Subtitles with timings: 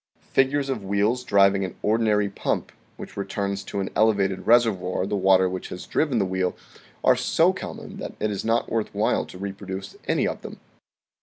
[0.33, 5.47] Figures of wheels driving an ordinary pump, which returns to an elevated reservoir the water
[5.47, 6.57] which has driven the wheel,
[7.03, 10.59] are so common that it is not worth while to reproduce any of them.